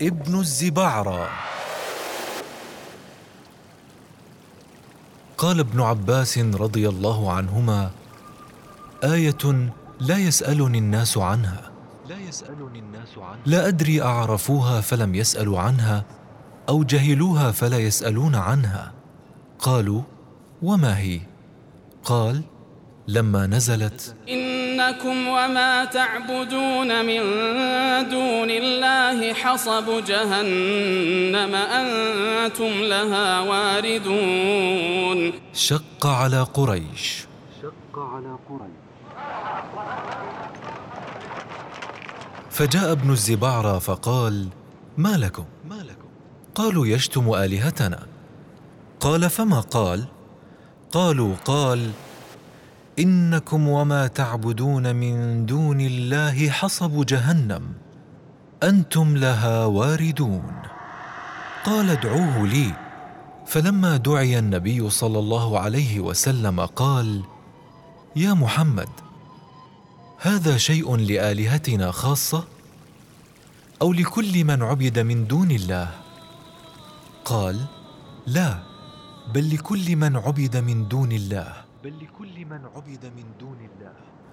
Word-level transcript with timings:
ابن 0.00 0.40
الزبعرة. 0.40 1.28
قال 5.38 5.60
ابن 5.60 5.80
عباس 5.80 6.38
رضي 6.38 6.88
الله 6.88 7.32
عنهما 7.32 7.90
آية 9.04 9.72
لا 10.00 10.18
يسألني 10.18 10.78
الناس 10.78 11.18
عنها. 11.18 11.70
لا 12.08 12.18
يسألني 12.18 12.78
الناس 12.78 13.18
عنها. 13.18 13.38
لا 13.46 13.68
أدري 13.68 14.02
أعرفوها 14.02 14.80
فلم 14.80 15.14
يسألوا 15.14 15.60
عنها 15.60 16.04
أو 16.68 16.84
جهلوها 16.84 17.50
فلا 17.50 17.78
يسألون 17.78 18.34
عنها. 18.34 18.92
قالوا 19.58 20.02
وما 20.62 20.98
هي؟ 20.98 21.20
قال 22.04 22.42
لما 23.08 23.46
نزلت 23.46 24.14
إنكم 24.28 25.28
وما 25.28 25.84
تعبدون 25.84 27.04
من 27.06 27.20
دون 28.08 28.50
الله 28.50 29.34
حصب 29.34 30.04
جهنم 30.04 31.54
أنتم 31.54 32.72
لها 32.82 33.40
واردون. 33.40 35.32
شق 35.52 36.06
على 36.06 36.42
قريش. 36.42 37.26
شق 37.62 37.98
على 37.98 38.38
قريش. 38.48 38.70
فجاء 42.50 42.92
ابن 42.92 43.10
الزبعرة 43.10 43.78
فقال 43.78 44.48
ما 44.98 45.16
لكم؟ 45.16 45.44
ما 45.70 45.74
لكم؟ 45.74 46.08
قالوا 46.54 46.86
يشتم 46.86 47.34
آلهتنا. 47.34 48.06
قال 49.00 49.30
فما 49.30 49.60
قال؟ 49.60 50.04
قالوا 50.92 51.34
قال 51.44 51.90
إنكم 52.98 53.68
وما 53.68 54.06
تعبدون 54.06 54.96
من 54.96 55.46
دون 55.46 55.80
الله 55.80 56.50
حصب 56.50 57.06
جهنم. 57.06 57.62
أنتم 58.62 59.16
لها 59.16 59.64
واردون. 59.64 60.52
قال 61.64 61.90
ادعوه 61.90 62.46
لي. 62.46 62.72
فلما 63.46 63.96
دعي 63.96 64.38
النبي 64.38 64.90
صلى 64.90 65.18
الله 65.18 65.58
عليه 65.58 66.00
وسلم 66.00 66.60
قال 66.60 67.22
يا 68.16 68.34
محمد 68.34 68.88
هذا 70.20 70.56
شيء 70.56 70.96
لآلهتنا 70.96 71.90
خاصة؟ 71.90 72.44
أو 73.82 73.92
لكل 73.92 74.44
من 74.44 74.62
عبد 74.62 74.98
من 74.98 75.26
دون 75.26 75.50
الله؟ 75.50 75.90
قال 77.24 77.60
لا 78.26 78.58
بل 79.34 79.54
لكل 79.54 79.96
من 79.96 80.16
عبد 80.16 80.56
من 80.56 80.88
دون 80.88 81.12
الله. 81.12 81.52
بل 81.84 81.92
لكل 82.00 82.44
من 82.44 82.60
عبد 82.76 83.04
من 83.16 83.24
دون 83.40 83.56
الله. 83.56 83.92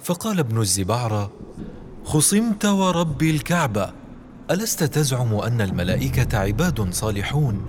فقال 0.00 0.38
ابن 0.38 0.60
الزبعرة 0.60 1.32
خصمت 2.04 2.64
ورب 2.64 3.22
الكعبة 3.22 3.92
ألست 4.50 4.84
تزعم 4.84 5.34
أن 5.34 5.60
الملائكة 5.60 6.38
عباد 6.38 6.94
صالحون 6.94 7.66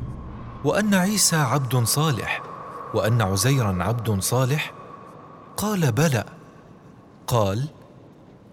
وأن 0.64 0.94
عيسى 0.94 1.36
عبد 1.36 1.76
صالح 1.84 2.44
وأن 2.94 3.22
عزيرا 3.22 3.84
عبد 3.84 4.20
صالح؟ 4.20 4.74
قال 5.58 5.92
بلى. 5.92 6.26
قال 7.28 7.68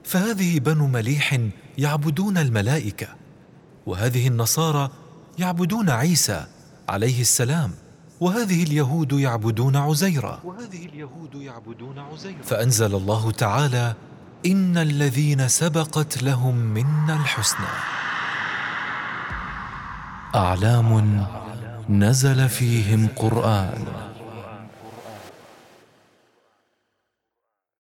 فهذه 0.05 0.59
بنو 0.59 0.87
مليح 0.87 1.39
يعبدون 1.79 2.39
الملائكة 2.39 3.09
وهذه 3.87 4.29
النصارى 4.29 4.91
يعبدون 5.39 5.91
عيسى 5.91 6.47
عليه 6.89 7.21
السلام. 7.21 7.71
وهذه 8.21 8.63
اليهود 8.63 9.13
يعبدون 9.13 9.77
عزيرا. 9.77 10.41
وهذه 10.45 10.87
اليهود 10.87 11.35
يعبدون 11.35 11.99
عزيرا. 11.99 12.43
فأنزل 12.43 12.95
الله 12.95 13.31
تعالى 13.31 13.95
إن 14.47 14.77
الذين 14.79 15.49
سبقت 15.49 16.23
لهم 16.23 16.55
منا 16.55 17.15
الحسنى. 17.21 17.67
أعلام 20.35 21.27
نزل 21.89 22.49
فيهم 22.49 23.09
قرآن. 23.17 23.85